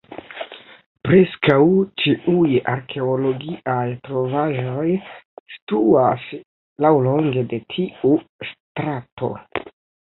Preskaŭ 1.07 1.57
ĉiuj 2.03 2.57
arkeologiaj 2.73 3.85
trovaĵoj 4.09 4.89
situas 5.59 6.29
laŭlonge 6.87 7.49
de 7.55 7.63
tiu 7.77 8.19
strato. 8.53 9.35